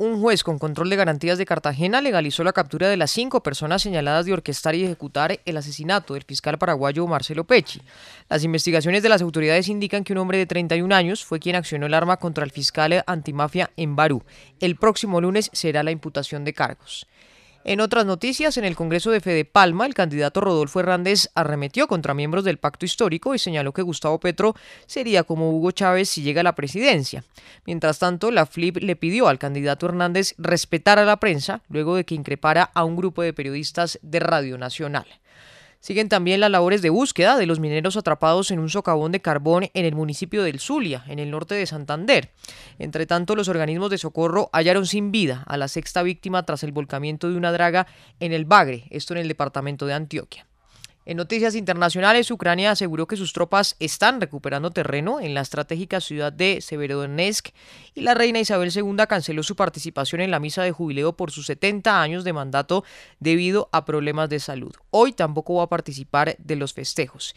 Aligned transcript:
Un 0.00 0.20
juez 0.20 0.44
con 0.44 0.60
control 0.60 0.90
de 0.90 0.96
garantías 0.96 1.38
de 1.38 1.44
Cartagena 1.44 2.00
legalizó 2.00 2.44
la 2.44 2.52
captura 2.52 2.88
de 2.88 2.96
las 2.96 3.10
cinco 3.10 3.42
personas 3.42 3.82
señaladas 3.82 4.26
de 4.26 4.32
orquestar 4.32 4.76
y 4.76 4.84
ejecutar 4.84 5.40
el 5.44 5.56
asesinato 5.56 6.14
del 6.14 6.22
fiscal 6.22 6.56
paraguayo 6.56 7.04
Marcelo 7.08 7.42
Pecci. 7.42 7.82
Las 8.28 8.44
investigaciones 8.44 9.02
de 9.02 9.08
las 9.08 9.22
autoridades 9.22 9.66
indican 9.66 10.04
que 10.04 10.12
un 10.12 10.20
hombre 10.20 10.38
de 10.38 10.46
31 10.46 10.94
años 10.94 11.24
fue 11.24 11.40
quien 11.40 11.56
accionó 11.56 11.86
el 11.86 11.94
arma 11.94 12.18
contra 12.18 12.44
el 12.44 12.52
fiscal 12.52 13.02
antimafia 13.08 13.72
en 13.76 13.96
Barú. 13.96 14.22
El 14.60 14.76
próximo 14.76 15.20
lunes 15.20 15.50
será 15.52 15.82
la 15.82 15.90
imputación 15.90 16.44
de 16.44 16.52
cargos. 16.52 17.08
En 17.68 17.82
otras 17.82 18.06
noticias, 18.06 18.56
en 18.56 18.64
el 18.64 18.74
Congreso 18.74 19.10
de 19.10 19.20
Fede 19.20 19.44
Palma, 19.44 19.84
el 19.84 19.92
candidato 19.92 20.40
Rodolfo 20.40 20.80
Hernández 20.80 21.28
arremetió 21.34 21.86
contra 21.86 22.14
miembros 22.14 22.42
del 22.42 22.56
pacto 22.56 22.86
histórico 22.86 23.34
y 23.34 23.38
señaló 23.38 23.74
que 23.74 23.82
Gustavo 23.82 24.18
Petro 24.18 24.54
sería 24.86 25.22
como 25.22 25.50
Hugo 25.50 25.70
Chávez 25.72 26.08
si 26.08 26.22
llega 26.22 26.40
a 26.40 26.44
la 26.44 26.54
presidencia. 26.54 27.24
Mientras 27.66 27.98
tanto, 27.98 28.30
la 28.30 28.46
FLIP 28.46 28.78
le 28.78 28.96
pidió 28.96 29.28
al 29.28 29.38
candidato 29.38 29.84
Hernández 29.84 30.34
respetar 30.38 30.98
a 30.98 31.04
la 31.04 31.18
prensa 31.18 31.60
luego 31.68 31.94
de 31.94 32.04
que 32.04 32.14
increpara 32.14 32.62
a 32.62 32.84
un 32.84 32.96
grupo 32.96 33.20
de 33.20 33.34
periodistas 33.34 33.98
de 34.00 34.20
Radio 34.20 34.56
Nacional. 34.56 35.04
Siguen 35.80 36.08
también 36.08 36.40
las 36.40 36.50
labores 36.50 36.82
de 36.82 36.90
búsqueda 36.90 37.36
de 37.36 37.46
los 37.46 37.60
mineros 37.60 37.96
atrapados 37.96 38.50
en 38.50 38.58
un 38.58 38.68
socavón 38.68 39.12
de 39.12 39.20
carbón 39.20 39.70
en 39.74 39.84
el 39.84 39.94
municipio 39.94 40.42
del 40.42 40.58
Zulia, 40.58 41.04
en 41.06 41.20
el 41.20 41.30
norte 41.30 41.54
de 41.54 41.66
Santander. 41.66 42.32
Entre 42.80 43.06
tanto, 43.06 43.36
los 43.36 43.48
organismos 43.48 43.90
de 43.90 43.98
socorro 43.98 44.50
hallaron 44.52 44.86
sin 44.86 45.12
vida 45.12 45.44
a 45.46 45.56
la 45.56 45.68
sexta 45.68 46.02
víctima 46.02 46.42
tras 46.44 46.64
el 46.64 46.72
volcamiento 46.72 47.30
de 47.30 47.36
una 47.36 47.52
draga 47.52 47.86
en 48.18 48.32
el 48.32 48.44
Bagre, 48.44 48.88
esto 48.90 49.14
en 49.14 49.20
el 49.20 49.28
departamento 49.28 49.86
de 49.86 49.94
Antioquia. 49.94 50.47
En 51.08 51.16
noticias 51.16 51.54
internacionales, 51.54 52.30
Ucrania 52.30 52.72
aseguró 52.72 53.06
que 53.06 53.16
sus 53.16 53.32
tropas 53.32 53.76
están 53.78 54.20
recuperando 54.20 54.70
terreno 54.70 55.20
en 55.20 55.32
la 55.32 55.40
estratégica 55.40 56.02
ciudad 56.02 56.34
de 56.34 56.60
Severodonetsk 56.60 57.48
y 57.94 58.02
la 58.02 58.12
reina 58.12 58.40
Isabel 58.40 58.70
II 58.70 59.06
canceló 59.08 59.42
su 59.42 59.56
participación 59.56 60.20
en 60.20 60.30
la 60.30 60.38
misa 60.38 60.62
de 60.62 60.70
jubileo 60.70 61.16
por 61.16 61.30
sus 61.30 61.46
70 61.46 62.02
años 62.02 62.24
de 62.24 62.34
mandato 62.34 62.84
debido 63.20 63.70
a 63.72 63.86
problemas 63.86 64.28
de 64.28 64.38
salud. 64.38 64.74
Hoy 64.90 65.12
tampoco 65.12 65.54
va 65.54 65.62
a 65.62 65.68
participar 65.70 66.36
de 66.36 66.56
los 66.56 66.74
festejos. 66.74 67.34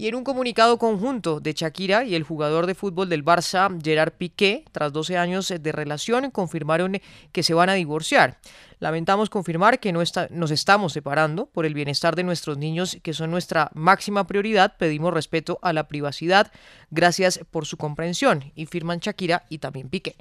Y 0.00 0.08
en 0.08 0.14
un 0.14 0.24
comunicado 0.24 0.78
conjunto 0.78 1.40
de 1.40 1.52
Shakira 1.52 2.04
y 2.04 2.14
el 2.14 2.22
jugador 2.22 2.64
de 2.64 2.74
fútbol 2.74 3.10
del 3.10 3.22
Barça, 3.22 3.78
Gerard 3.84 4.14
Piqué, 4.14 4.64
tras 4.72 4.94
12 4.94 5.18
años 5.18 5.52
de 5.60 5.72
relación, 5.72 6.30
confirmaron 6.30 7.02
que 7.32 7.42
se 7.42 7.52
van 7.52 7.68
a 7.68 7.74
divorciar. 7.74 8.38
Lamentamos 8.78 9.28
confirmar 9.28 9.78
que 9.78 9.92
no 9.92 10.02
nos 10.30 10.50
estamos 10.52 10.94
separando 10.94 11.50
por 11.50 11.66
el 11.66 11.74
bienestar 11.74 12.16
de 12.16 12.22
nuestros 12.22 12.56
niños, 12.56 12.96
que 13.02 13.12
son 13.12 13.30
nuestra 13.30 13.70
máxima 13.74 14.26
prioridad. 14.26 14.78
Pedimos 14.78 15.12
respeto 15.12 15.58
a 15.60 15.74
la 15.74 15.86
privacidad. 15.86 16.50
Gracias 16.90 17.38
por 17.50 17.66
su 17.66 17.76
comprensión. 17.76 18.52
Y 18.54 18.64
firman 18.64 19.00
Shakira 19.00 19.44
y 19.50 19.58
también 19.58 19.90
Piqué. 19.90 20.16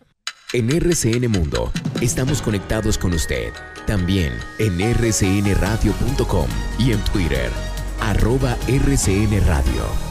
En 0.51 0.69
RCN 0.69 1.31
Mundo 1.31 1.71
estamos 2.01 2.41
conectados 2.41 2.97
con 2.97 3.13
usted. 3.13 3.53
También 3.87 4.37
en 4.57 4.77
rcnradio.com 4.93 6.49
y 6.79 6.91
en 6.91 6.99
Twitter 7.05 7.49
arroba 8.01 8.57
rcn 8.67 9.45
radio. 9.47 10.08